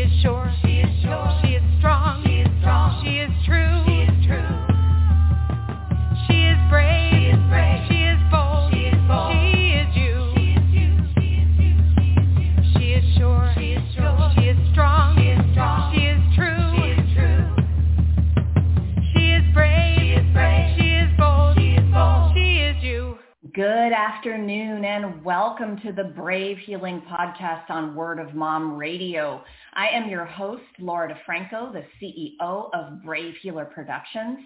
[0.00, 0.71] is sure.
[24.32, 29.44] Afternoon and welcome to the Brave Healer Podcast on Word of Mom Radio.
[29.74, 34.38] I am your host, Laura Di Franco, the CEO of Brave Healer Productions.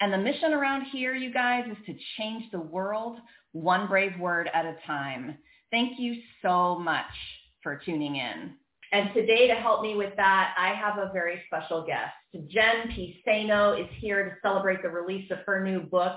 [0.00, 3.18] And the mission around here, you guys, is to change the world
[3.52, 5.36] one brave word at a time.
[5.70, 7.04] Thank you so much
[7.62, 8.54] for tuning in.
[8.92, 12.14] And today to help me with that, I have a very special guest.
[12.48, 16.16] Jen Piceno is here to celebrate the release of her new book,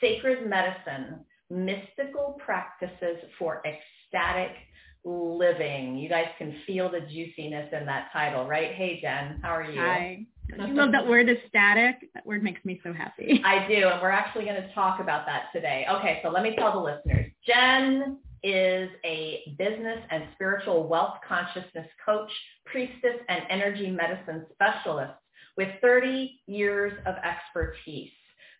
[0.00, 4.56] Sacred Medicine, Mystical Practices for Ecstatic
[5.04, 5.98] Living.
[5.98, 8.72] You guys can feel the juiciness in that title, right?
[8.72, 9.80] Hey, Jen, how are you?
[9.80, 10.24] Hi.
[10.58, 12.10] I love that word ecstatic.
[12.14, 13.42] That word makes me so happy.
[13.44, 15.86] I do, and we're actually going to talk about that today.
[15.90, 17.30] Okay, so let me tell the listeners.
[17.46, 22.30] Jen is a business and spiritual wealth consciousness coach,
[22.66, 25.12] priestess, and energy medicine specialist
[25.56, 28.10] with 30 years of expertise.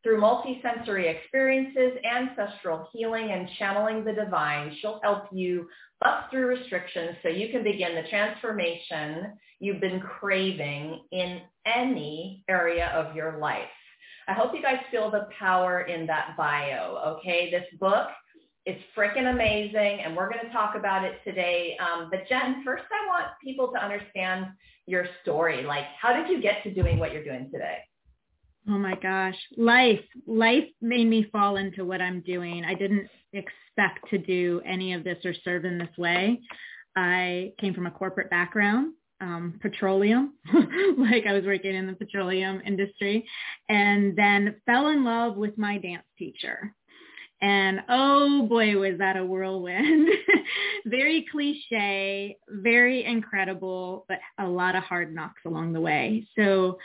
[0.03, 5.69] Through multisensory experiences, ancestral healing, and channeling the divine, she'll help you
[6.00, 12.89] bust through restrictions so you can begin the transformation you've been craving in any area
[12.89, 13.62] of your life.
[14.27, 17.50] I hope you guys feel the power in that bio, okay?
[17.50, 18.08] This book
[18.67, 21.77] is freaking amazing, and we're going to talk about it today.
[21.78, 24.47] Um, but Jen, first I want people to understand
[24.86, 25.62] your story.
[25.62, 27.78] Like, how did you get to doing what you're doing today?
[28.68, 29.36] Oh my gosh.
[29.56, 32.64] Life, life made me fall into what I'm doing.
[32.64, 36.41] I didn't expect to do any of this or serve in this way.
[36.96, 40.34] I came from a corporate background, um, petroleum,
[40.98, 43.27] like I was working in the petroleum industry,
[43.68, 46.74] and then fell in love with my dance teacher.
[47.40, 50.08] And oh boy, was that a whirlwind.
[50.86, 56.29] very cliche, very incredible, but a lot of hard knocks along the way.
[56.39, 56.79] So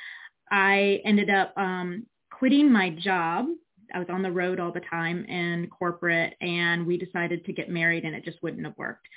[0.52, 3.48] I ended up um, quitting my job.
[3.94, 7.70] I was on the road all the time in corporate and we decided to get
[7.70, 9.08] married and it just wouldn't have worked.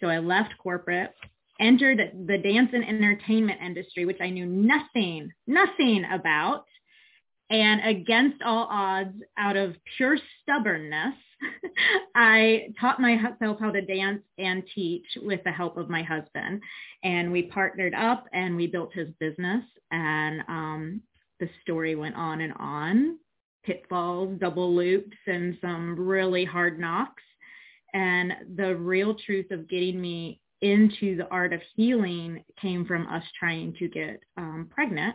[0.00, 1.12] So I left corporate,
[1.60, 6.64] entered the dance and entertainment industry, which I knew nothing, nothing about.
[7.50, 11.14] And against all odds, out of pure stubbornness,
[12.14, 16.62] I taught myself how to dance and teach with the help of my husband.
[17.02, 19.64] And we partnered up and we built his business.
[19.90, 21.02] And um,
[21.40, 23.18] the story went on and on,
[23.64, 27.22] pitfalls, double loops, and some really hard knocks.
[27.92, 33.22] And the real truth of getting me into the art of healing came from us
[33.38, 35.14] trying to get um, pregnant,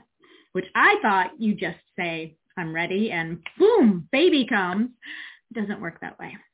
[0.53, 4.89] which I thought you just say, I'm ready and boom, baby comes
[5.53, 6.35] doesn't work that way.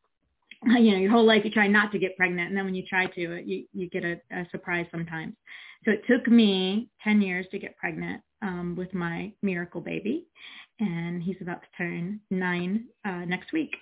[0.68, 2.84] You know, your whole life you try not to get pregnant, and then when you
[2.90, 5.36] try to, you you get a, a surprise sometimes.
[5.84, 10.26] So it took me 10 years to get pregnant um, with my miracle baby,
[10.80, 13.76] and he's about to turn nine uh, next week.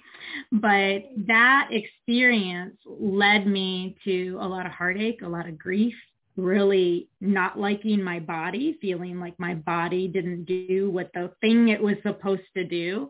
[0.51, 5.95] But that experience led me to a lot of heartache, a lot of grief,
[6.35, 11.81] really not liking my body, feeling like my body didn't do what the thing it
[11.81, 13.09] was supposed to do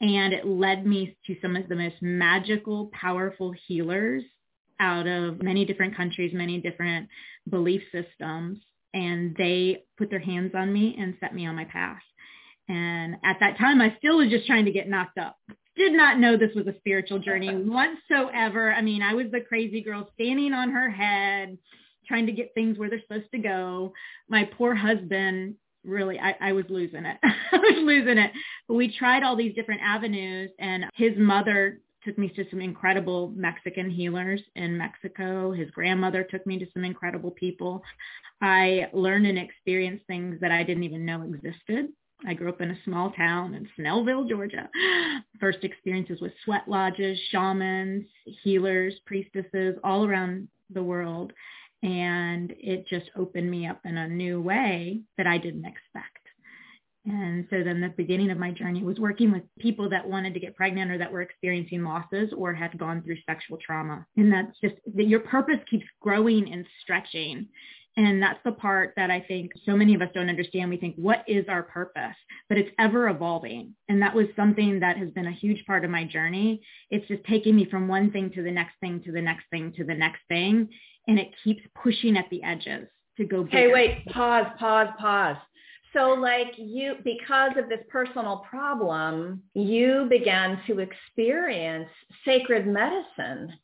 [0.00, 4.22] and it led me to some of the most magical, powerful healers
[4.80, 7.08] out of many different countries, many different
[7.50, 8.58] belief systems.
[8.94, 12.02] And they put their hands on me and set me on my path.
[12.68, 15.36] And at that time, I still was just trying to get knocked up.
[15.76, 18.72] Did not know this was a spiritual journey whatsoever.
[18.72, 21.58] I mean, I was the crazy girl standing on her head,
[22.06, 23.92] trying to get things where they're supposed to go.
[24.28, 27.16] My poor husband really I, I was losing it.
[27.22, 28.30] I was losing it.
[28.66, 33.32] But we tried all these different avenues and his mother took me to some incredible
[33.36, 35.52] Mexican healers in Mexico.
[35.52, 37.82] His grandmother took me to some incredible people.
[38.40, 41.88] I learned and experienced things that I didn't even know existed.
[42.26, 44.68] I grew up in a small town in Snellville, Georgia.
[45.40, 48.06] First experiences with sweat lodges, shamans,
[48.42, 51.32] healers, priestesses all around the world
[51.82, 56.18] and it just opened me up in a new way that I didn't expect.
[57.06, 60.40] And so then the beginning of my journey was working with people that wanted to
[60.40, 64.04] get pregnant or that were experiencing losses or had gone through sexual trauma.
[64.16, 67.48] And that's just that your purpose keeps growing and stretching.
[67.96, 70.70] And that's the part that I think so many of us don't understand.
[70.70, 72.14] We think, what is our purpose?
[72.48, 73.74] But it's ever evolving.
[73.88, 76.60] And that was something that has been a huge part of my journey.
[76.90, 79.72] It's just taking me from one thing to the next thing to the next thing
[79.78, 80.68] to the next thing
[81.08, 83.74] and it keeps pushing at the edges to go Okay, bigger.
[83.74, 85.36] wait, pause, pause, pause.
[85.94, 91.88] So like you, because of this personal problem, you began to experience
[92.24, 93.54] sacred medicine.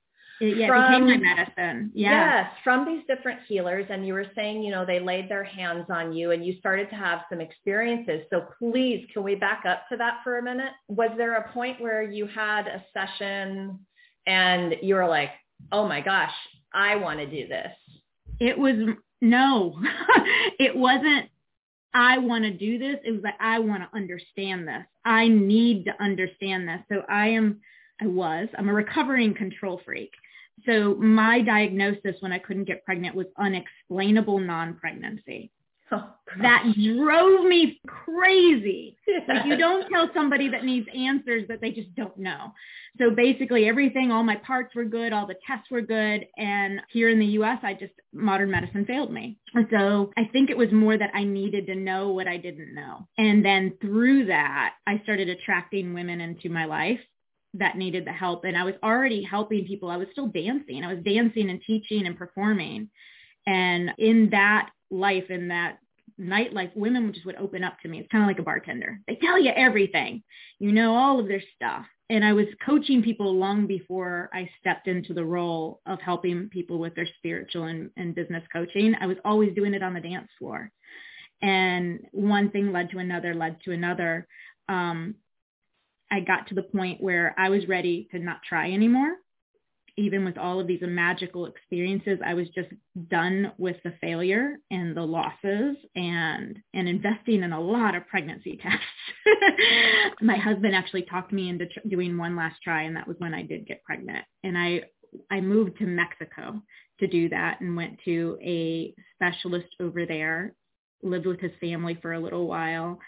[0.41, 1.93] It, yeah, it became my medicine.
[1.95, 2.43] Yeah.
[2.43, 3.87] Yes, from these different healers.
[3.91, 6.89] And you were saying, you know, they laid their hands on you and you started
[6.91, 8.23] to have some experiences.
[8.31, 10.73] So please, can we back up to that for a minute?
[10.89, 13.79] Was there a point where you had a session
[14.27, 15.31] and you were like,
[15.71, 16.33] oh my gosh,
[16.75, 17.73] I want to do this?
[18.41, 18.75] It was
[19.21, 19.81] no,
[20.59, 21.31] it wasn't.
[21.95, 22.97] I want to do this.
[23.05, 24.85] It was like I want to understand this.
[25.05, 26.81] I need to understand this.
[26.89, 27.61] So I am.
[28.01, 28.49] I was.
[28.59, 30.11] I'm a recovering control freak.
[30.67, 35.51] So my diagnosis when I couldn't get pregnant was unexplainable non-pregnancy.
[35.93, 38.97] Oh, That drove me crazy.
[39.29, 42.53] Like you don't tell somebody that needs answers that they just don't know.
[42.99, 46.27] So basically everything, all my parts were good, all the tests were good.
[46.37, 49.39] And here in the US, I just, modern medicine failed me.
[49.53, 52.75] And so I think it was more that I needed to know what I didn't
[52.75, 53.07] know.
[53.19, 57.01] And then through that, I started attracting women into my life
[57.55, 58.45] that needed the help.
[58.45, 59.91] And I was already helping people.
[59.91, 60.83] I was still dancing.
[60.85, 62.89] I was dancing and teaching and performing.
[63.47, 65.79] And in that life, in that
[66.21, 67.99] nightlife, women just would open up to me.
[68.01, 69.01] It's kind of like a bartender.
[69.07, 70.23] They tell you everything.
[70.59, 71.87] You know all of their stuff.
[72.11, 76.79] And I was coaching people long before I stepped into the role of helping people
[76.79, 78.95] with their spiritual and, and business coaching.
[79.01, 80.71] I was always doing it on the dance floor.
[81.41, 84.27] And one thing led to another, led to another.
[84.69, 85.17] Um,
[86.11, 89.17] I got to the point where I was ready to not try anymore.
[89.97, 92.69] Even with all of these magical experiences, I was just
[93.11, 98.59] done with the failure and the losses and and investing in a lot of pregnancy
[98.63, 100.17] tests.
[100.21, 103.35] My husband actually talked me into tr- doing one last try, and that was when
[103.35, 104.25] I did get pregnant.
[104.43, 104.83] And I
[105.31, 106.61] I moved to Mexico
[107.01, 110.55] to do that and went to a specialist over there,
[111.03, 112.99] lived with his family for a little while,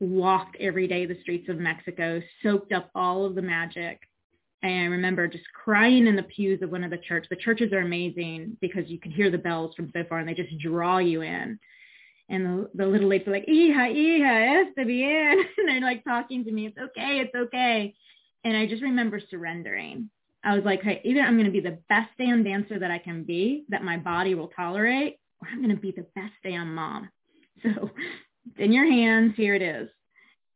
[0.00, 4.00] walked every day the streets of Mexico, soaked up all of the magic.
[4.64, 7.26] And I remember just crying in the pews of one of the church.
[7.28, 10.34] The churches are amazing because you can hear the bells from so far and they
[10.34, 11.58] just draw you in.
[12.30, 15.44] And the, the little ladies are like, hija, hija, está bien.
[15.58, 16.66] And they're like talking to me.
[16.66, 17.20] It's okay.
[17.20, 17.94] It's okay.
[18.42, 20.10] And I just remember surrendering.
[20.42, 22.98] I was like, hey, either I'm going to be the best damn dancer that I
[22.98, 26.74] can be, that my body will tolerate, or I'm going to be the best damn
[26.74, 27.10] mom.
[27.62, 27.90] So
[28.58, 29.34] in your hands.
[29.36, 29.88] Here it is.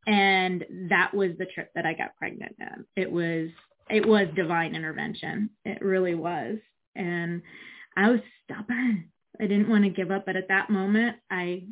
[0.07, 2.85] And that was the trip that I got pregnant in.
[2.95, 3.49] It was,
[3.89, 5.49] it was divine intervention.
[5.65, 6.57] It really was.
[6.95, 7.41] And
[7.97, 9.09] I was stubborn.
[9.39, 10.25] I didn't want to give up.
[10.25, 11.63] But at that moment, I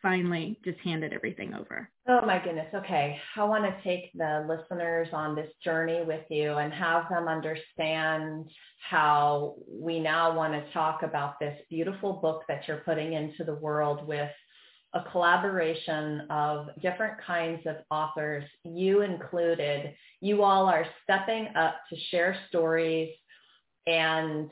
[0.00, 1.88] finally just handed everything over.
[2.08, 2.72] Oh my goodness.
[2.74, 3.18] Okay.
[3.36, 8.48] I want to take the listeners on this journey with you and have them understand
[8.88, 13.56] how we now want to talk about this beautiful book that you're putting into the
[13.56, 14.30] world with
[14.94, 19.94] a collaboration of different kinds of authors, you included.
[20.20, 23.10] You all are stepping up to share stories
[23.86, 24.50] and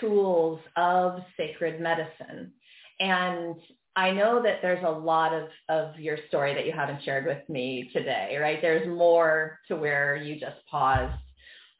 [0.00, 2.52] tools of sacred medicine.
[3.00, 3.56] And
[3.94, 7.46] I know that there's a lot of, of your story that you haven't shared with
[7.48, 8.60] me today, right?
[8.62, 11.14] There's more to where you just paused.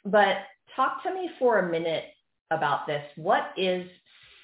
[0.04, 0.36] But
[0.76, 2.04] talk to me for a minute
[2.50, 3.02] about this.
[3.16, 3.88] What is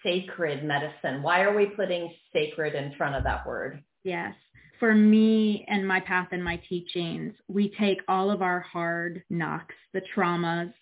[0.09, 1.23] sacred medicine?
[1.23, 3.83] Why are we putting sacred in front of that word?
[4.05, 4.35] Yes.
[4.81, 9.75] For me and my path and my teachings, we take all of our hard knocks,
[9.93, 10.73] the traumas,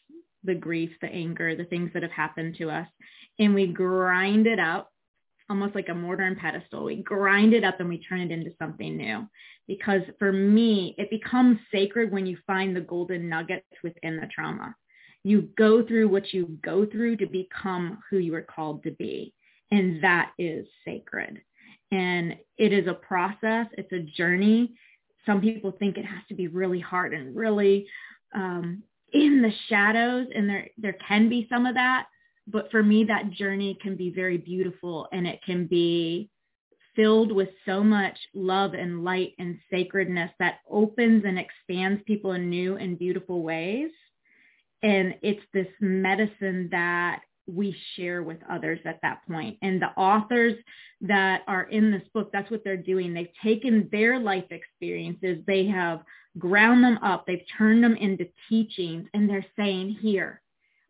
[0.45, 2.87] the grief, the anger, the things that have happened to us,
[3.39, 4.93] and we grind it up
[5.49, 6.85] almost like a mortar and pedestal.
[6.85, 9.27] We grind it up and we turn it into something new.
[9.69, 14.75] Because for me, it becomes sacred when you find the golden nuggets within the trauma.
[15.27, 19.35] You go through what you go through to become who you are called to be.
[19.71, 21.41] And that is sacred.
[21.91, 23.67] And it is a process.
[23.73, 24.75] It's a journey.
[25.25, 27.87] Some people think it has to be really hard and really
[28.35, 30.29] um, in the shadows.
[30.35, 32.07] And there, there can be some of that
[32.47, 36.31] but for me that journey can be very beautiful and it can be
[36.95, 42.49] filled with so much love and light and sacredness that opens and expands people in
[42.49, 43.91] new and beautiful ways
[44.83, 49.57] and it's this medicine that we share with others at that point.
[49.63, 50.55] and the authors
[51.01, 55.67] that are in this book that's what they're doing they've taken their life experiences they
[55.67, 56.01] have
[56.39, 60.41] ground them up they've turned them into teachings and they're saying here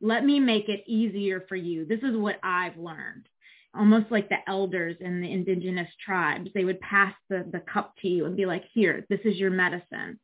[0.00, 1.87] let me make it easier for you.
[1.87, 3.28] This is what I've learned.
[3.75, 8.09] Almost like the elders in the indigenous tribes, they would pass the, the cup to
[8.09, 10.19] you and be like, here, this is your medicine.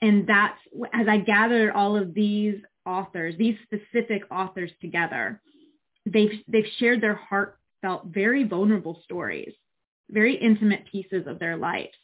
[0.00, 0.58] And that's,
[0.92, 2.56] as I gathered all of these
[2.86, 5.40] authors, these specific authors together,
[6.06, 9.52] they've, they've shared their heartfelt, very vulnerable stories,
[10.10, 11.96] very intimate pieces of their lives.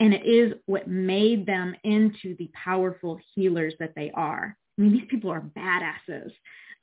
[0.00, 4.56] And it is what made them into the powerful healers that they are.
[4.76, 6.32] I mean, these people are badasses.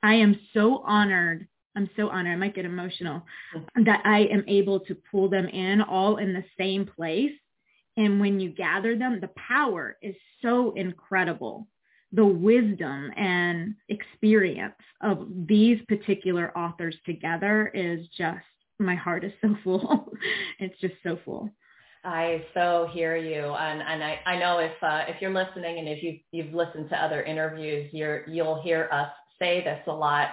[0.02, 1.46] I am so honored.
[1.76, 2.32] I'm so honored.
[2.32, 3.22] I might get emotional
[3.84, 7.32] that I am able to pull them in all in the same place.
[7.96, 11.66] And when you gather them, the power is so incredible.
[12.12, 18.44] The wisdom and experience of these particular authors together is just,
[18.78, 20.12] my heart is so full.
[20.58, 21.50] it's just so full.
[22.04, 25.88] I so hear you, and and I, I know if uh, if you're listening and
[25.88, 30.30] if you you've listened to other interviews, you're you'll hear us say this a lot.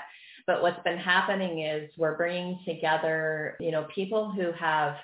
[0.47, 4.95] But what's been happening is we're bringing together, you know, people who have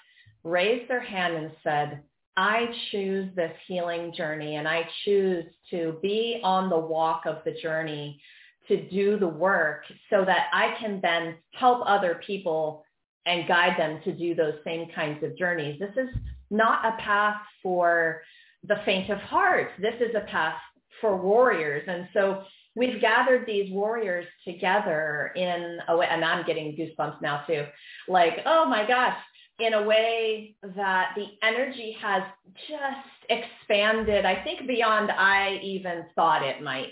[0.44, 2.01] raised their hand and said,
[2.38, 7.54] I choose this healing journey and I choose to be on the walk of the
[7.62, 8.22] journey
[8.68, 12.84] to do the work so that I can then help other people
[13.25, 15.80] and guide them to do those same kinds of journeys.
[15.80, 16.10] This is
[16.51, 18.22] not a path for
[18.68, 19.70] the faint of heart.
[19.80, 20.56] This is a path
[21.01, 21.84] for warriors.
[21.88, 22.44] And so
[22.75, 27.65] we've gathered these warriors together in oh, a way, and I'm getting goosebumps now too.
[28.08, 29.15] Like, oh my gosh,
[29.59, 32.24] in a way that the energy has
[32.67, 36.89] just expanded, I think beyond I even thought it might.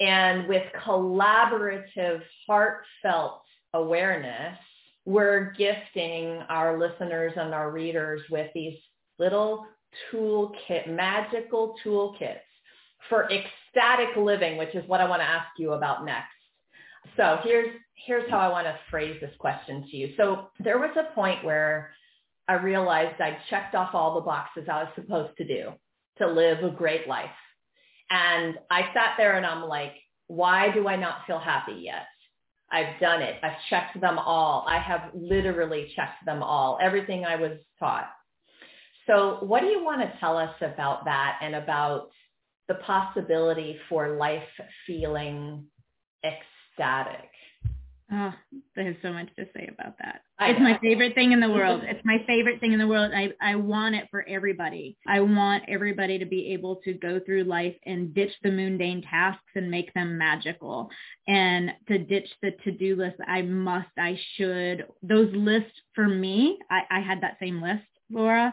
[0.00, 3.42] And with collaborative, heartfelt
[3.72, 4.58] awareness,
[5.04, 8.78] we're gifting our listeners and our readers with these
[9.18, 9.66] little
[10.12, 12.38] toolkit, magical toolkits
[13.08, 16.28] for ecstatic living, which is what I want to ask you about next.
[17.16, 17.68] So here's
[18.06, 20.14] here's how I want to phrase this question to you.
[20.16, 21.92] So there was a point where
[22.48, 25.70] I realized I'd checked off all the boxes I was supposed to do
[26.18, 27.30] to live a great life.
[28.10, 29.94] And I sat there and I'm like,
[30.26, 32.06] why do I not feel happy yet?
[32.70, 33.36] I've done it.
[33.42, 34.64] I've checked them all.
[34.68, 38.10] I have literally checked them all, everything I was taught.
[39.06, 42.10] So what do you want to tell us about that and about
[42.68, 44.42] the possibility for life
[44.86, 45.66] feeling
[46.24, 47.28] ecstatic?
[48.12, 48.32] Oh,
[48.76, 50.20] there's so much to say about that.
[50.38, 50.64] I it's know.
[50.70, 51.82] my favorite thing in the world.
[51.84, 53.12] It's my favorite thing in the world.
[53.14, 54.98] I, I want it for everybody.
[55.06, 59.42] I want everybody to be able to go through life and ditch the mundane tasks
[59.54, 60.90] and make them magical
[61.26, 63.16] and to ditch the to-do list.
[63.26, 64.86] I must, I should.
[65.02, 68.52] Those lists for me, I, I had that same list, Laura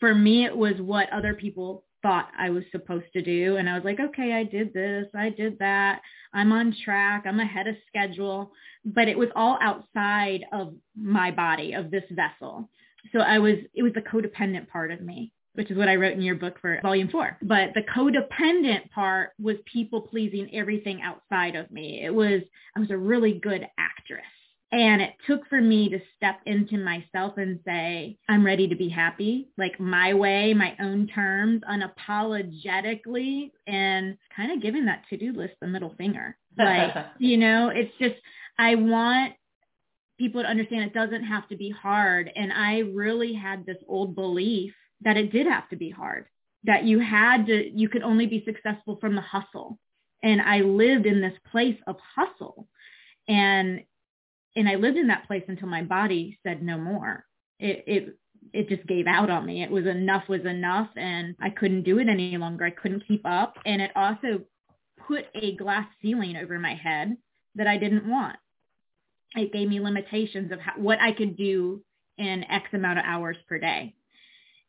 [0.00, 3.56] for me, it was what other people thought I was supposed to do.
[3.56, 6.02] And I was like, okay, I did this, I did that.
[6.34, 7.24] I'm on track.
[7.26, 8.52] I'm ahead of schedule.
[8.84, 12.68] But it was all outside of my body, of this vessel.
[13.12, 16.12] So I was, it was the codependent part of me, which is what I wrote
[16.12, 17.38] in your book for volume four.
[17.40, 22.02] But the codependent part was people pleasing everything outside of me.
[22.04, 22.42] It was,
[22.76, 24.24] I was a really good actress.
[24.74, 28.88] And it took for me to step into myself and say, I'm ready to be
[28.88, 35.54] happy, like my way, my own terms, unapologetically, and kind of giving that to-do list
[35.60, 36.36] the middle finger.
[36.56, 38.14] Like, you know, it's just,
[38.58, 39.34] I want
[40.18, 42.30] people to understand it doesn't have to be hard.
[42.34, 46.26] And I really had this old belief that it did have to be hard,
[46.62, 49.78] that you had to, you could only be successful from the hustle.
[50.22, 52.68] And I lived in this place of hustle.
[53.26, 53.82] And
[54.56, 57.24] and I lived in that place until my body said no more.
[57.58, 58.18] It, it,
[58.52, 59.62] it just gave out on me.
[59.62, 62.64] It was enough was enough and I couldn't do it any longer.
[62.64, 63.56] I couldn't keep up.
[63.64, 64.42] And it also
[65.08, 67.16] put a glass ceiling over my head
[67.56, 68.36] that I didn't want.
[69.36, 71.82] It gave me limitations of how, what I could do
[72.18, 73.94] in X amount of hours per day.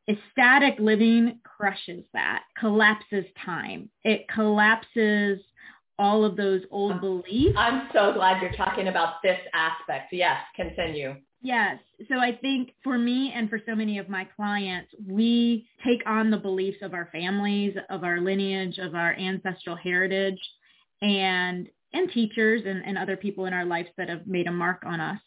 [0.08, 3.90] Ecstatic living crushes that, collapses time.
[4.04, 5.40] It collapses
[5.98, 7.56] all of those old uh, beliefs.
[7.58, 10.12] I'm so glad you're talking about this aspect.
[10.12, 11.16] Yes, continue.
[11.42, 11.78] Yes.
[12.10, 16.32] So I think for me and for so many of my clients, we take on
[16.32, 20.40] the beliefs of our families, of our lineage, of our ancestral heritage
[21.02, 24.84] and and teachers and, and other people in our lives that have made a mark
[24.86, 25.20] on us.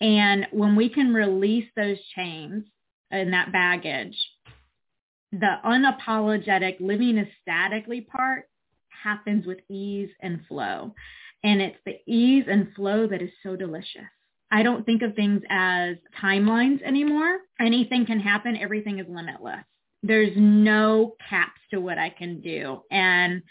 [0.00, 2.64] And when we can release those chains
[3.10, 4.16] and that baggage,
[5.32, 8.44] the unapologetic living ecstatically part
[9.06, 10.94] happens with ease and flow.
[11.44, 14.10] And it's the ease and flow that is so delicious.
[14.50, 17.38] I don't think of things as timelines anymore.
[17.60, 18.56] Anything can happen.
[18.56, 19.64] Everything is limitless.
[20.02, 22.80] There's no caps to what I can do.
[22.90, 23.42] And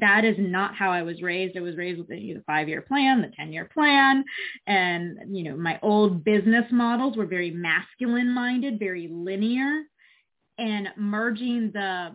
[0.00, 1.56] that is not how I was raised.
[1.56, 4.24] I was raised with the five-year plan, the 10-year plan.
[4.66, 9.82] And, you know, my old business models were very masculine minded, very linear
[10.58, 12.12] and merging the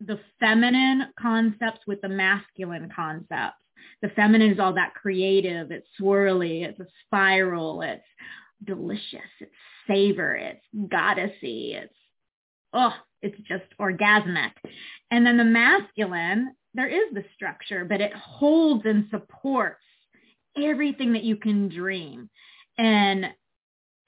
[0.00, 3.56] the feminine concepts with the masculine concepts.
[4.02, 8.04] The feminine is all that creative, it's swirly, it's a spiral, it's
[8.64, 9.30] delicious.
[9.40, 9.52] It's
[9.86, 10.34] savor.
[10.34, 11.74] It's goddessy.
[11.74, 11.94] It's,
[12.72, 14.52] oh, it's just orgasmic.
[15.10, 19.82] And then the masculine, there is the structure, but it holds and supports
[20.56, 22.28] everything that you can dream.
[22.76, 23.26] And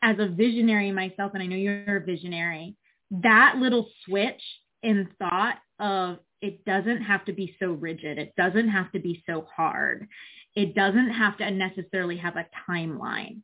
[0.02, 2.76] as a visionary myself, and I know you're a visionary,
[3.10, 4.42] that little switch
[4.82, 8.18] in thought of it doesn't have to be so rigid.
[8.18, 10.08] It doesn't have to be so hard.
[10.54, 13.42] It doesn't have to necessarily have a timeline.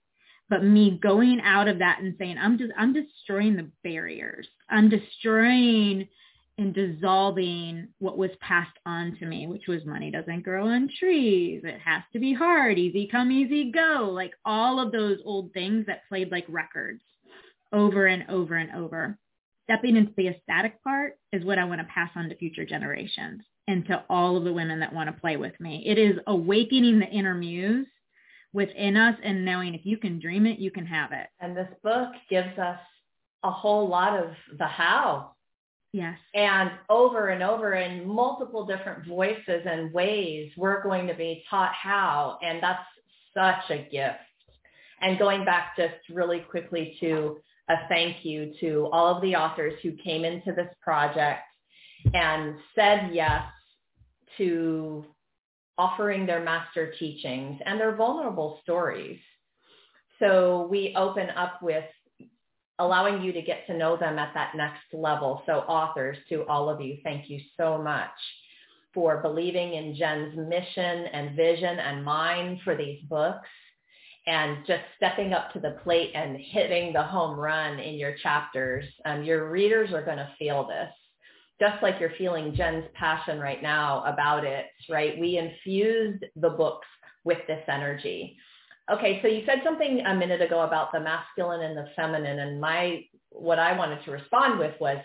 [0.48, 4.46] But me going out of that and saying, I'm just, I'm destroying the barriers.
[4.70, 6.08] I'm destroying
[6.58, 11.62] and dissolving what was passed on to me, which was money doesn't grow on trees.
[11.64, 14.10] It has to be hard, easy come, easy go.
[14.12, 17.02] Like all of those old things that played like records
[17.72, 19.18] over and over and over.
[19.66, 23.42] Stepping into the ecstatic part is what I want to pass on to future generations
[23.66, 25.82] and to all of the women that want to play with me.
[25.84, 27.88] It is awakening the inner muse
[28.52, 31.26] within us and knowing if you can dream it, you can have it.
[31.40, 32.78] And this book gives us
[33.42, 35.32] a whole lot of the how.
[35.92, 36.16] Yes.
[36.34, 41.72] And over and over in multiple different voices and ways, we're going to be taught
[41.72, 42.38] how.
[42.42, 42.84] And that's
[43.34, 44.20] such a gift.
[45.00, 49.74] And going back just really quickly to a thank you to all of the authors
[49.82, 51.42] who came into this project
[52.14, 53.42] and said yes
[54.38, 55.04] to
[55.78, 59.18] offering their master teachings and their vulnerable stories.
[60.18, 61.84] So we open up with
[62.78, 65.42] allowing you to get to know them at that next level.
[65.46, 68.10] So authors, to all of you, thank you so much
[68.94, 73.48] for believing in Jen's mission and vision and mine for these books
[74.26, 78.84] and just stepping up to the plate and hitting the home run in your chapters.
[79.04, 80.90] Um, your readers are going to feel this
[81.58, 85.18] just like you're feeling Jen's passion right now about it, right?
[85.18, 86.86] We infused the books
[87.24, 88.36] with this energy.
[88.90, 92.60] Okay, so you said something a minute ago about the masculine and the feminine, and
[92.60, 94.98] my what I wanted to respond with was,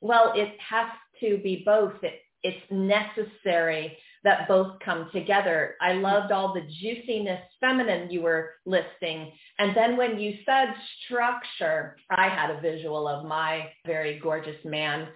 [0.00, 0.88] well, it has
[1.20, 1.92] to be both.
[2.02, 5.76] It, it's necessary that both come together.
[5.80, 9.30] I loved all the juiciness feminine you were listing.
[9.60, 15.06] And then when you said structure, I had a visual of my very gorgeous man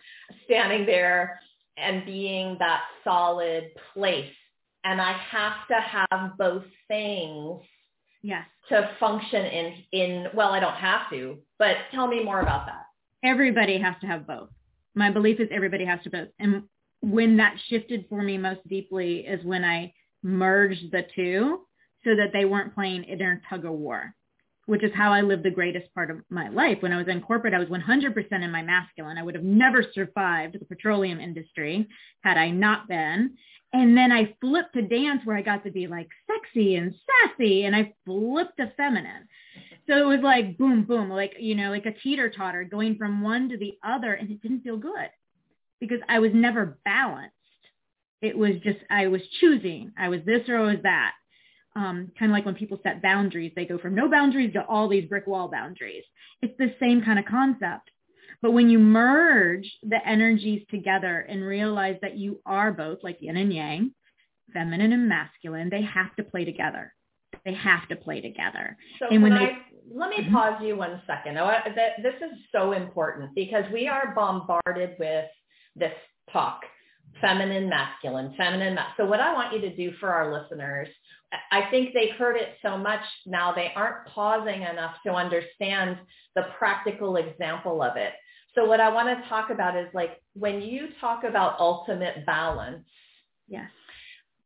[0.44, 1.40] standing there
[1.77, 4.31] and being that solid place.
[4.85, 7.62] And I have to have both things
[8.23, 8.44] yes.
[8.68, 12.85] to function in, in, well, I don't have to, but tell me more about that.
[13.25, 14.51] Everybody has to have both.
[14.94, 16.29] My belief is everybody has to both.
[16.38, 16.62] And
[17.01, 21.61] when that shifted for me most deeply is when I merged the two
[22.05, 24.15] so that they weren't playing inner tug of war,
[24.67, 26.79] which is how I lived the greatest part of my life.
[26.81, 29.19] When I was in corporate, I was 100% in my masculine.
[29.19, 31.89] I would have never survived the petroleum industry
[32.23, 33.37] had I not been.
[33.73, 37.65] And then I flipped to dance where I got to be like sexy and sassy
[37.65, 39.29] and I flipped to feminine.
[39.87, 43.23] So it was like boom, boom, like, you know, like a teeter totter going from
[43.23, 45.11] one to the other and it didn't feel good
[45.81, 47.35] because I was never balanced.
[48.23, 49.93] It was just, I was choosing.
[49.99, 51.12] I was this or I was that.
[51.75, 54.88] Um, kind of like when people set boundaries, they go from no boundaries to all
[54.88, 56.05] these brick wall boundaries.
[56.43, 57.90] It's the same kind of concept.
[58.43, 63.37] But when you merge the energies together and realize that you are both like yin
[63.37, 63.95] and yang,
[64.53, 66.93] feminine and masculine, they have to play together.
[67.45, 68.77] They have to play together.
[68.99, 69.59] So and when they, I,
[69.95, 70.35] let me mm-hmm.
[70.35, 71.37] pause you one second.
[72.03, 75.27] This is so important because we are bombarded with
[75.81, 75.93] this
[76.33, 76.61] talk,
[77.21, 78.75] feminine, masculine, feminine.
[78.77, 80.88] Ma- so what I want you to do for our listeners,
[81.51, 85.99] I think they've heard it so much now they aren't pausing enough to understand
[86.35, 88.12] the practical example of it.
[88.55, 92.85] So what I want to talk about is like when you talk about ultimate balance.
[93.49, 93.71] Yes.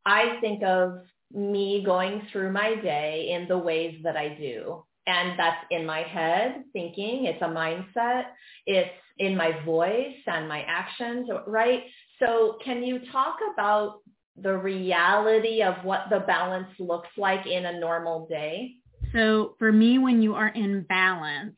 [0.06, 1.00] I think of
[1.32, 4.84] me going through my day in the ways that I do.
[5.06, 7.26] And that's in my head thinking.
[7.26, 8.24] It's a mindset.
[8.66, 11.82] It's in my voice and my actions, right?
[12.18, 14.00] So can you talk about
[14.36, 18.74] the reality of what the balance looks like in a normal day?
[19.12, 21.54] So for me, when you are in balance,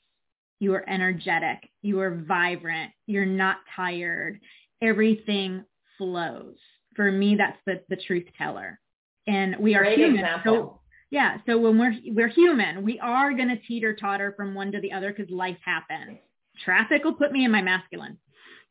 [0.59, 4.41] you are energetic, you are vibrant, you're not tired,
[4.83, 5.65] everything
[5.97, 6.57] flows.
[6.95, 8.79] For me, that's the, the truth teller.
[9.27, 10.21] And we are Great human.
[10.21, 10.55] Example.
[10.55, 14.73] So yeah, so when we're we're human, we are going to teeter totter from one
[14.73, 16.19] to the other because life happens
[16.65, 18.19] traffic will put me in my masculine.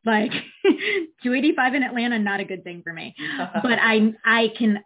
[0.05, 0.31] Like
[1.23, 3.15] 285 in Atlanta, not a good thing for me.
[3.63, 4.79] but I I can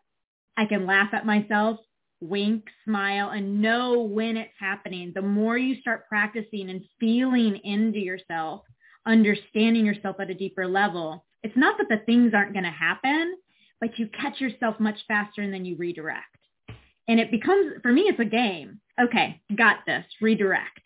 [0.57, 1.79] I can laugh at myself,
[2.21, 5.11] wink, smile, and know when it's happening.
[5.13, 8.61] The more you start practicing and feeling into yourself,
[9.05, 13.35] understanding yourself at a deeper level, it's not that the things aren't going to happen,
[13.79, 16.25] but you catch yourself much faster and then you redirect.
[17.07, 20.81] And it becomes, for me, it's a game okay, got this, redirect.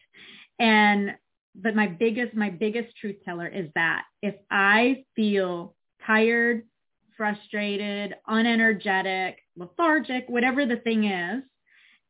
[0.59, 1.15] And
[1.55, 6.63] but my biggest my biggest truth teller is that if I feel tired,
[7.15, 11.43] frustrated, unenergetic, lethargic, whatever the thing is,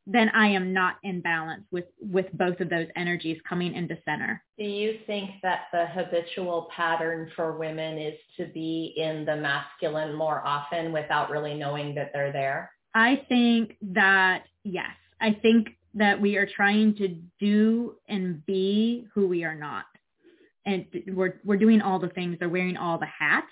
[0.06, 4.44] then I am not in balance with with both of those energies coming into center.
[4.58, 10.16] Do you think that the habitual pattern for women is to be in the masculine
[10.16, 12.72] more often without really knowing that they're there?
[12.94, 14.92] I think that yes.
[15.22, 19.86] I think that we are trying to do and be who we are not.
[20.66, 23.52] And we're we're doing all the things, they're wearing all the hats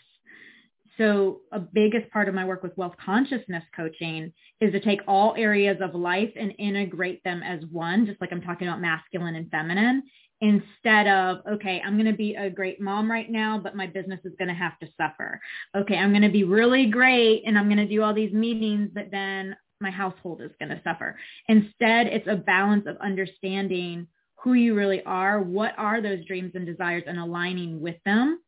[0.98, 5.34] so a biggest part of my work with wealth consciousness coaching is to take all
[5.38, 9.50] areas of life and integrate them as one, just like I'm talking about masculine and
[9.50, 10.04] feminine,
[10.42, 14.20] instead of, okay, I'm going to be a great mom right now, but my business
[14.26, 15.40] is going to have to suffer.
[15.76, 18.90] Okay, I'm going to be really great and I'm going to do all these meetings,
[18.94, 21.18] but then my household is going to suffer.
[21.48, 26.66] Instead, it's a balance of understanding who you really are, what are those dreams and
[26.66, 28.40] desires and aligning with them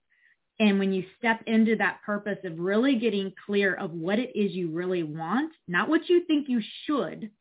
[0.60, 4.52] and when you step into that purpose of really getting clear of what it is
[4.52, 7.32] you really want, not what you think you should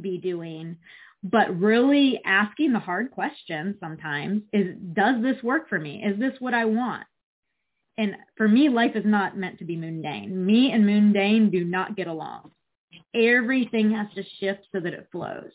[0.00, 0.76] be doing,
[1.22, 6.02] but really asking the hard questions sometimes is, does this work for me?
[6.02, 7.04] Is this what I want?
[7.98, 10.46] And for me, life is not meant to be mundane.
[10.46, 12.52] Me and mundane do not get along.
[13.14, 15.50] Everything has to shift so that it flows.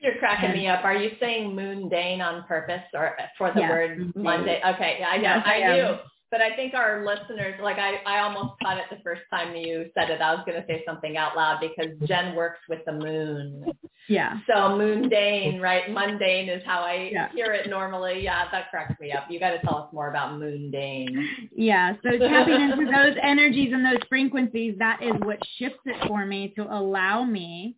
[0.00, 0.84] You're cracking and, me up.
[0.84, 4.60] Are you saying mundane on purpose or for the yes, word Monday?
[4.66, 5.22] Okay, I know.
[5.22, 5.96] Yes, I, I do
[6.32, 9.90] but I think our listeners, like I, I almost caught it the first time you
[9.94, 10.22] said it.
[10.22, 13.66] I was going to say something out loud because Jen works with the moon.
[14.08, 14.38] Yeah.
[14.46, 15.90] So mundane, right?
[15.90, 17.28] Mundane is how I yeah.
[17.32, 18.24] hear it normally.
[18.24, 19.26] Yeah, that cracks me up.
[19.28, 21.50] You got to tell us more about mundane.
[21.54, 21.96] Yeah.
[22.02, 26.54] So tapping into those energies and those frequencies, that is what shifts it for me
[26.56, 27.76] to allow me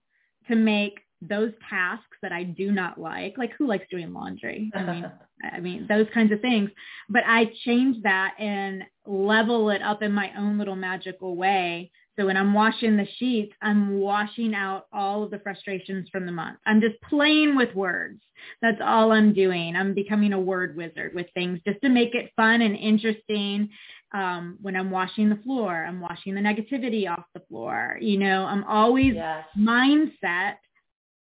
[0.49, 4.71] to make those tasks that I do not like, like who likes doing laundry?
[4.75, 5.13] I mean,
[5.53, 6.71] I mean, those kinds of things.
[7.09, 11.91] But I change that and level it up in my own little magical way.
[12.19, 16.33] So when I'm washing the sheets, I'm washing out all of the frustrations from the
[16.33, 16.59] month.
[16.65, 18.21] I'm just playing with words.
[18.63, 19.75] That's all I'm doing.
[19.75, 23.69] I'm becoming a word wizard with things just to make it fun and interesting.
[24.13, 27.99] Um, when I'm washing the floor, I'm washing the negativity off the floor.
[28.01, 29.45] You know, I'm always yes.
[29.59, 30.55] mindset,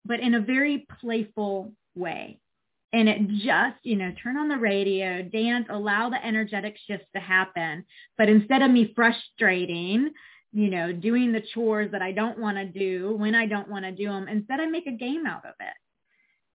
[0.04, 2.40] but in a very playful way
[2.92, 7.20] and it just, you know, turn on the radio, dance, allow the energetic shifts to
[7.20, 7.84] happen.
[8.18, 10.10] But instead of me frustrating,
[10.52, 13.84] you know, doing the chores that I don't want to do when I don't want
[13.84, 15.74] to do them, instead I make a game out of it.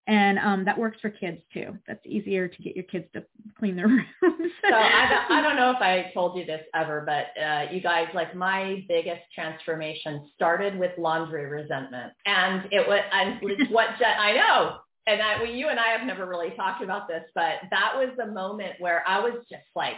[0.08, 1.78] And um, that works for kids too.
[1.88, 3.24] That's easier to get your kids to
[3.58, 4.06] clean their rooms.
[4.22, 7.82] so I don't, I don't know if I told you this ever, but uh, you
[7.82, 13.40] guys, like my biggest transformation started with laundry resentment, and it was and
[13.72, 17.08] what Jen, I know and I, well, you and I have never really talked about
[17.08, 19.96] this, but that was the moment where I was just like,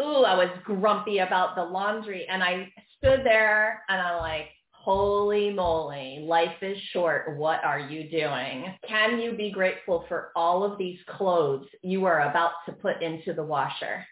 [0.00, 2.26] ooh, I was grumpy about the laundry.
[2.28, 4.46] And I stood there and I'm like,
[4.90, 7.36] holy moly, life is short.
[7.36, 8.74] What are you doing?
[8.88, 13.32] Can you be grateful for all of these clothes you are about to put into
[13.32, 14.04] the washer?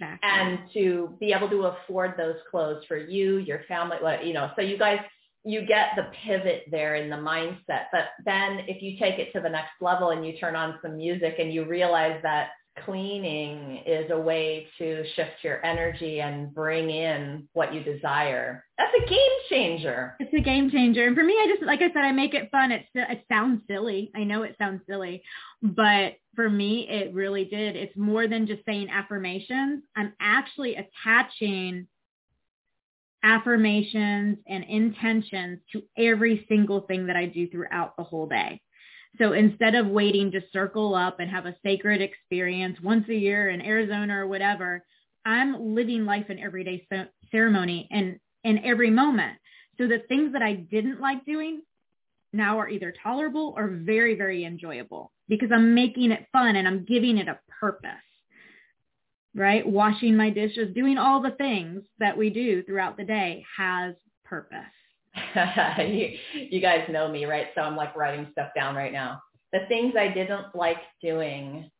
[0.00, 0.28] Exactly.
[0.28, 4.62] And to be able to afford those clothes for you, your family, you know, so
[4.62, 4.98] you guys
[5.44, 7.84] you get the pivot there in the mindset.
[7.92, 10.96] But then if you take it to the next level and you turn on some
[10.96, 12.48] music and you realize that
[12.84, 18.64] cleaning is a way to shift your energy and bring in what you desire.
[18.76, 20.16] That's a game changer.
[20.18, 21.06] It's a game changer.
[21.06, 22.72] And for me, I just, like I said, I make it fun.
[22.72, 24.10] It, it sounds silly.
[24.14, 25.22] I know it sounds silly,
[25.62, 27.76] but for me, it really did.
[27.76, 29.84] It's more than just saying affirmations.
[29.96, 31.86] I'm actually attaching
[33.22, 38.60] affirmations and intentions to every single thing that I do throughout the whole day.
[39.18, 43.50] So instead of waiting to circle up and have a sacred experience once a year
[43.50, 44.84] in Arizona or whatever,
[45.24, 46.86] I'm living life in everyday
[47.30, 49.38] ceremony and in every moment.
[49.78, 51.62] So the things that I didn't like doing
[52.32, 56.84] now are either tolerable or very, very enjoyable because I'm making it fun and I'm
[56.84, 57.90] giving it a purpose
[59.34, 59.66] right?
[59.66, 64.58] Washing my dishes, doing all the things that we do throughout the day has purpose.
[65.78, 66.16] you,
[66.50, 67.48] you guys know me, right?
[67.54, 69.22] So I'm like writing stuff down right now.
[69.52, 71.70] The things I didn't like doing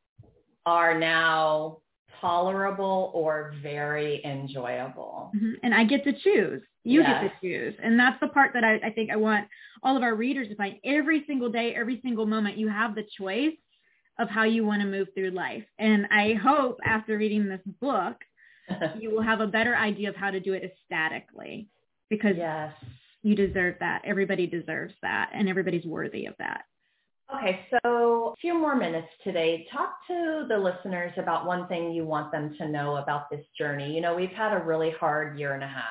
[0.67, 1.79] are now
[2.21, 5.33] tolerable or very enjoyable.
[5.37, 5.53] Mm-hmm.
[5.63, 6.63] And I get to choose.
[6.85, 7.23] You yes.
[7.23, 7.75] get to choose.
[7.83, 9.47] And that's the part that I, I think I want
[9.83, 10.77] all of our readers to find.
[10.85, 13.57] Every single day, every single moment, you have the choice
[14.19, 15.65] of how you want to move through life.
[15.79, 18.17] And I hope after reading this book,
[18.99, 21.69] you will have a better idea of how to do it ecstatically
[22.09, 22.73] because yes.
[23.25, 24.03] You deserve that.
[24.05, 26.65] Everybody deserves that and everybody's worthy of that.
[27.35, 29.67] Okay, so a few more minutes today.
[29.73, 33.93] Talk to the listeners about one thing you want them to know about this journey.
[33.93, 35.85] You know, we've had a really hard year and a half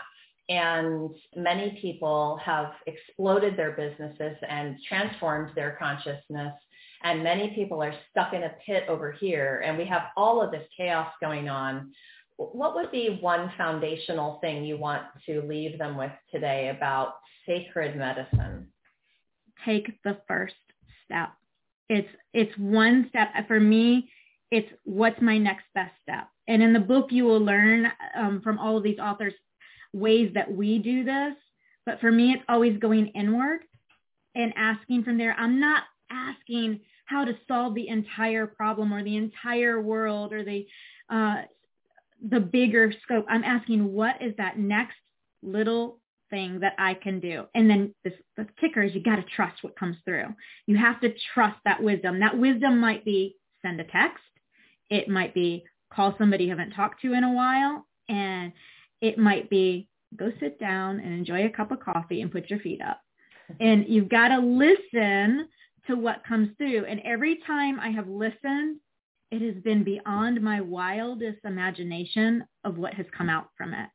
[0.49, 6.53] and many people have exploded their businesses and transformed their consciousness
[7.03, 10.51] and many people are stuck in a pit over here and we have all of
[10.51, 11.91] this chaos going on
[12.37, 17.13] what would be one foundational thing you want to leave them with today about
[17.45, 18.67] sacred medicine
[19.65, 20.55] take the first
[21.05, 21.29] step
[21.89, 24.09] it's it's one step for me
[24.51, 28.59] it's what's my next best step and in the book you will learn um, from
[28.59, 29.33] all of these authors
[29.93, 31.35] ways that we do this.
[31.85, 33.61] But for me, it's always going inward
[34.35, 35.35] and asking from there.
[35.37, 40.65] I'm not asking how to solve the entire problem or the entire world or the
[41.09, 41.43] uh,
[42.29, 43.25] the bigger scope.
[43.29, 44.95] I'm asking what is that next
[45.41, 45.99] little
[46.33, 47.45] thing that I can do.
[47.53, 50.25] And then this, the kicker is you got to trust what comes through.
[50.65, 52.19] You have to trust that wisdom.
[52.19, 54.23] That wisdom might be send a text.
[54.89, 57.85] It might be call somebody you haven't talked to in a while.
[58.09, 58.51] And
[58.99, 62.59] it might be go sit down and enjoy a cup of coffee and put your
[62.59, 62.99] feet up.
[63.59, 65.47] And you've got to listen
[65.87, 66.85] to what comes through.
[66.85, 68.79] And every time I have listened,
[69.29, 73.89] it has been beyond my wildest imagination of what has come out from it.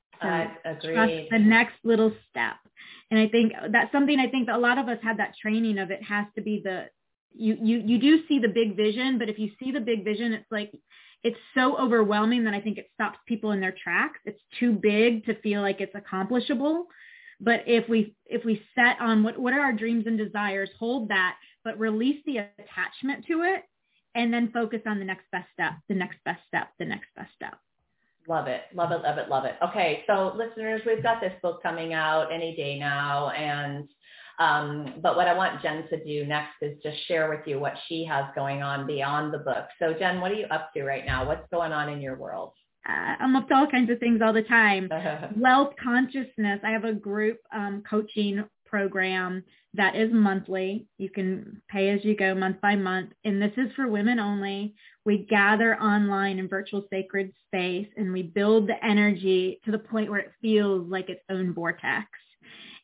[0.94, 2.56] Trust the next little step.
[3.10, 5.78] And I think that's something I think that a lot of us had that training
[5.78, 6.86] of it has to be the
[7.32, 10.32] you you you do see the big vision, but if you see the big vision,
[10.32, 10.72] it's like
[11.22, 14.20] it's so overwhelming that I think it stops people in their tracks.
[14.24, 16.86] It's too big to feel like it's accomplishable.
[17.40, 21.08] But if we if we set on what what are our dreams and desires, hold
[21.08, 23.62] that, but release the attachment to it,
[24.14, 27.30] and then focus on the next best step, the next best step, the next best
[27.34, 27.56] step.
[28.28, 29.54] Love it, love it, love it, love it.
[29.62, 33.88] Okay, so listeners, we've got this book coming out any day now, and
[34.38, 37.72] um, but what I want Jen to do next is just share with you what
[37.88, 39.66] she has going on beyond the book.
[39.78, 41.26] So Jen, what are you up to right now?
[41.26, 42.52] What's going on in your world?
[42.86, 44.90] Uh, I'm up to all kinds of things all the time.
[45.36, 46.60] Wealth consciousness.
[46.62, 49.42] I have a group um, coaching program
[49.74, 50.86] that is monthly.
[50.98, 53.10] You can pay as you go month by month.
[53.24, 54.74] And this is for women only.
[55.04, 60.10] We gather online in virtual sacred space and we build the energy to the point
[60.10, 62.06] where it feels like its own vortex.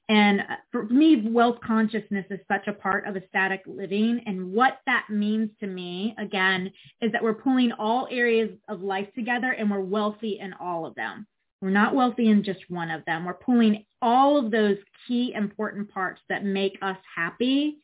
[0.09, 4.21] And uh, for me, wealth consciousness is such a part of ecstatic living.
[4.27, 6.71] And what that means to me, again,
[7.01, 10.95] is that we're pulling all areas of life together and we're wealthy in all of
[10.95, 11.27] them.
[11.65, 13.25] We're not wealthy in just one of them.
[13.25, 14.77] We're pulling all of those
[15.09, 17.79] key important parts that make us happy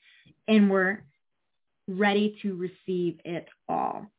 [0.47, 1.03] and we're
[1.89, 4.11] ready to receive it all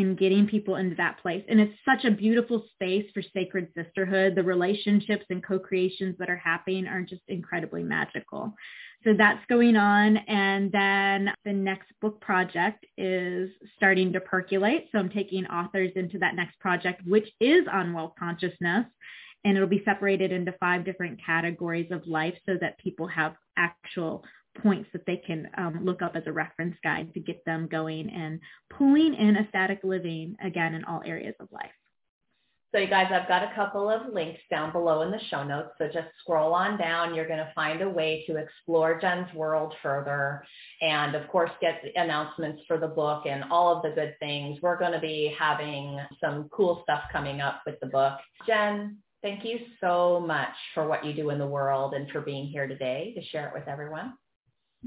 [0.00, 1.44] and getting people into that place.
[1.48, 4.34] And it's such a beautiful space for sacred sisterhood.
[4.34, 8.54] The relationships and co-creations that are happening are just incredibly magical.
[9.04, 10.16] So that's going on.
[10.16, 14.88] And then the next book project is starting to percolate.
[14.92, 18.86] So I'm taking authors into that next project, which is on wealth consciousness.
[19.44, 24.22] And it'll be separated into five different categories of life so that people have actual
[24.62, 28.10] points that they can um, look up as a reference guide to get them going
[28.10, 28.40] and
[28.76, 31.70] pulling in ecstatic living again in all areas of life.
[32.72, 35.70] So you guys, I've got a couple of links down below in the show notes.
[35.76, 37.16] So just scroll on down.
[37.16, 40.44] You're going to find a way to explore Jen's world further.
[40.80, 44.60] And of course, get announcements for the book and all of the good things.
[44.62, 48.18] We're going to be having some cool stuff coming up with the book.
[48.46, 52.46] Jen, thank you so much for what you do in the world and for being
[52.46, 54.12] here today to share it with everyone.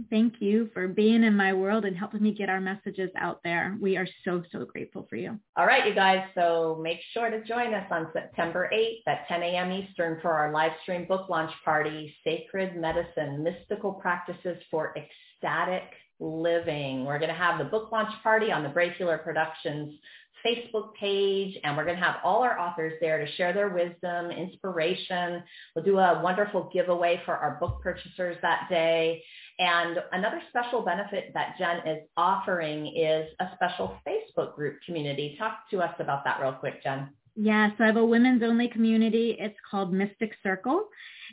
[0.10, 3.78] Thank you for being in my world and helping me get our messages out there.
[3.80, 5.40] We are so, so grateful for you.
[5.56, 6.24] All right, you guys.
[6.34, 9.72] So make sure to join us on September 8th at 10 a.m.
[9.72, 15.84] Eastern for our live stream book launch party, Sacred Medicine, Mystical Practices for Ecstatic
[16.20, 17.06] Living.
[17.06, 20.00] We're going to have the book launch party on the Brave Healer Productions
[20.46, 24.30] Facebook page, and we're going to have all our authors there to share their wisdom,
[24.30, 25.44] inspiration.
[25.76, 29.24] We'll do a wonderful giveaway for our book purchasers that day.
[29.60, 35.36] And another special benefit that Jen is offering is a special Facebook group community.
[35.38, 37.10] Talk to us about that real quick, Jen.
[37.36, 39.36] Yeah, so I have a women's only community.
[39.40, 40.88] It's called Mystic Circle,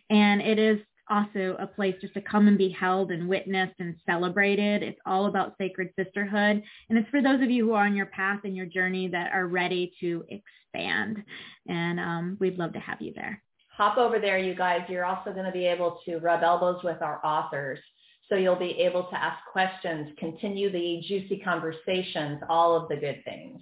[0.09, 0.79] and it is
[1.11, 4.83] also a place just to come and be held and witnessed and celebrated.
[4.83, 6.63] It's all about sacred sisterhood.
[6.89, 9.33] And it's for those of you who are on your path and your journey that
[9.33, 11.23] are ready to expand.
[11.69, 13.43] And um, we'd love to have you there.
[13.77, 14.83] Hop over there, you guys.
[14.89, 17.81] You're also going to be able to rub elbows with our authors.
[18.31, 23.23] So you'll be able to ask questions, continue the juicy conversations, all of the good
[23.25, 23.61] things.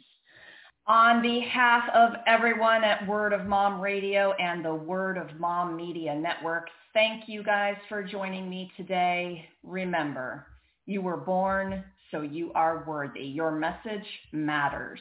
[0.86, 6.14] On behalf of everyone at Word of Mom Radio and the Word of Mom Media
[6.14, 9.48] Network, thank you guys for joining me today.
[9.62, 10.46] Remember,
[10.86, 13.24] you were born so you are worthy.
[13.24, 15.00] Your message matters.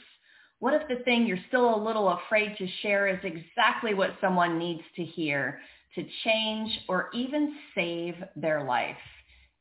[0.59, 4.57] What if the thing you're still a little afraid to share is exactly what someone
[4.57, 5.59] needs to hear
[5.95, 8.97] to change or even save their life?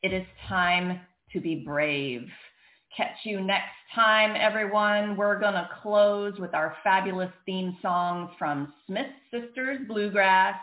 [0.02, 1.00] It is time
[1.32, 2.28] to be brave.
[2.96, 5.16] Catch you next time, everyone.
[5.16, 10.56] We're going to close with our fabulous theme song from Smith Sisters Bluegrass.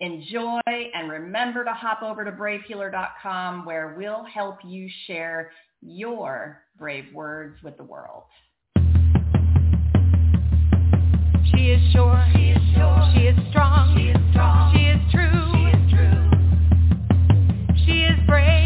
[0.00, 7.04] Enjoy and remember to hop over to bravehealer.com where we'll help you share your brave
[7.14, 8.24] words with the world.
[11.54, 12.24] She is sure.
[12.34, 13.10] She is sure.
[13.14, 13.96] She is strong.
[13.96, 14.74] She is strong.
[14.74, 15.52] She is true.
[15.54, 16.30] She is true.
[17.86, 18.22] She is brave.
[18.22, 18.61] She is brave.